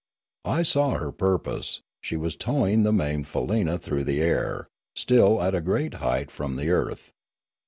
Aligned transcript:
I 0.45 0.63
saw 0.63 0.95
her 0.95 1.11
purpose: 1.11 1.81
she 2.01 2.17
was 2.17 2.35
towing 2.35 2.81
the 2.81 2.91
maimed 2.91 3.27
faleena 3.27 3.79
through 3.79 4.05
the 4.05 4.19
air, 4.19 4.67
still 4.95 5.39
at 5.43 5.53
a 5.53 5.61
great 5.61 5.93
height 6.01 6.31
from 6.31 6.55
the 6.55 6.71
earth. 6.71 7.11